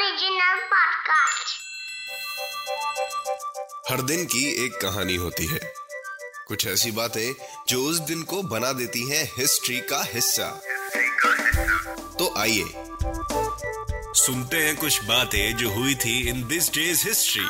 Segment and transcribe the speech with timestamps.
[0.00, 1.50] Original podcast.
[3.90, 5.60] हर दिन की एक कहानी होती है
[6.48, 7.34] कुछ ऐसी बातें
[7.68, 10.60] जो उस दिन को बना देती हैं हिस्ट्री का हिस्सा
[12.18, 12.64] तो आइए
[14.14, 17.44] सुनते हैं कुछ बातें जो हुई थी in this day's history!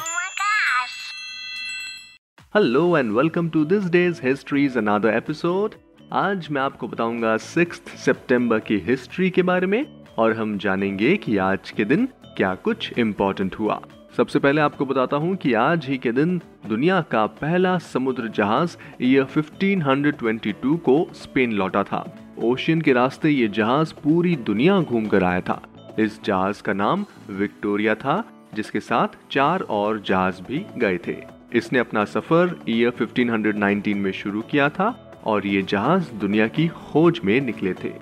[2.54, 5.74] Hello and welcome to this day's history's another episode
[6.12, 11.36] आज मैं आपको बताऊँगा सिक्स सितंबर की हिस्ट्री के बारे में और हम जानेंगे कि
[11.36, 12.08] आज के दिन
[12.40, 13.82] क्या कुछ इम्पोर्टेंट हुआ।
[14.16, 18.76] सबसे पहले आपको बताता हूँ कि आज ही के दिन दुनिया का पहला समुद्र जहाज़
[19.02, 25.24] ईयर 1522 को स्पेन लौटा था। ओशियन के रास्ते ये जहाज़ पूरी दुनिया घूम कर
[25.24, 25.62] आया था।
[25.98, 28.24] इस जहाज़ का नाम विक्टोरिया था,
[28.54, 31.16] जिसके साथ चार और जहाज़ भी गए थे।
[31.52, 37.20] इसने अपना सफ़र ईयर 1519 में शुरू किया था और ये जहाज़ दुनिया की खोज
[37.24, 37.92] में निकले थे।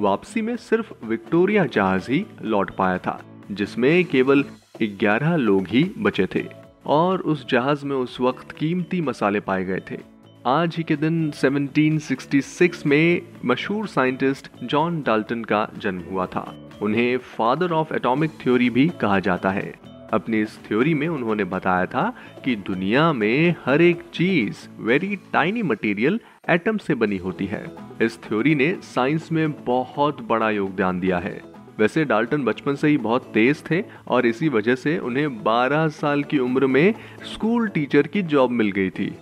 [0.00, 4.44] वापसी में सिर्फ़ विक्टोरिया जहाज़ ही लौट पाया था। जिसमें केवल
[4.82, 6.44] 11 लोग ही बचे थे
[6.86, 11.30] और उस जहाज़ में उस वक्त कीमती मसाले पाए गए थे। आज ही के दिन
[11.30, 18.70] 1766 में मशहूर साइंटिस्ट जॉन डाल्टन का जन्म हुआ था। उन्हें फादर ऑफ़ एटॉमिक थ्योरी
[18.70, 19.74] भी कहा जाता है।
[20.12, 22.14] अपनी इस थ्योरी में उन्होंने बताया था
[22.44, 26.20] कि दुनिया में हर एक चीज़ वेरी टाइनी मटेरियल
[26.50, 27.66] एटम से बनी होती है।
[28.02, 32.96] इस थ्योरी ने साइंस में बहुत बड़ा योगदान दिया है। वैसे डाल्टन बचपन से ही
[32.96, 36.94] बहुत तेज थे और इसी वजह से उन्हें 12 साल की उम्र में
[37.32, 39.12] स्कूल टीचर की जॉब मिल गई थी।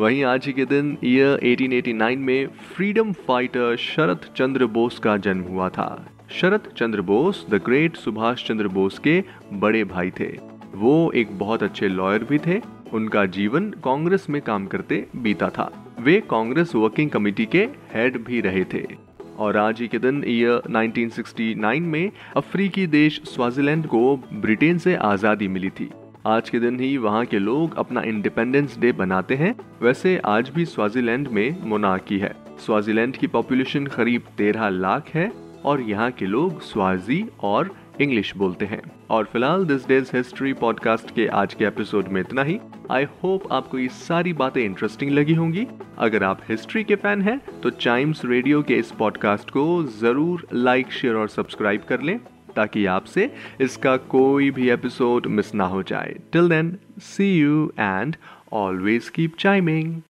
[0.00, 5.42] वहीं आज ही के दिन ईयर 1889 में फ्रीडम फाइटर शरद चंद्र बोस का जन्म
[5.42, 10.36] हुआ था। शरद चंद्र बोस द ग्रेट सुभाष चंद्र बोस के बड़े भाई थे।
[10.74, 12.60] वो एक बहुत अच्छे लॉयर भी थे।
[12.92, 18.40] उनका जीवन कांग्रेस में काम करते बीता था। वे कांग्रेस वर्किंग कमेटी के हेड भी
[18.40, 19.09] रहे थे।
[19.40, 25.48] और आज ही के दिन ईयर 1969 में अफ्रीकी देश स्वाजीलैंड को ब्रिटेन से आज़ादी
[25.48, 25.88] मिली थी।
[26.26, 30.64] आज के दिन ही वहाँ के लोग अपना इंडिपेंडेंस डे बनाते हैं। वैसे आज भी
[30.64, 32.34] स्वाजीलैंड में मोनाकी है।
[32.66, 35.30] स्वाजीलैंड की पॉपुलेशन करीब तेरह लाख है
[35.64, 38.80] और यहाँ के लोग स्वाजी और इंग्लिश बोलते हैं।
[39.10, 42.58] और फ़िलहाल दिस डेज़ हिस्ट्री पॉडकास्ट के आज के एपिसोड में इतना ही।
[42.90, 45.66] आई होप आपको ये सारी बातें इंटरेस्टिंग लगी होंगी।
[45.98, 50.92] अगर आप हिस्ट्री के फ़ैन हैं तो चाइम्स रेडियो के इस पॉडकास्ट को ज़रूर लाइक
[50.92, 52.18] शेयर और सब्सक्राइब कर लें,
[52.56, 53.30] ताकि आपसे
[53.60, 58.16] इसका कोई भी एपिसोड मिस ना हो जाए। Till then see you and
[58.52, 60.00] always keep chiming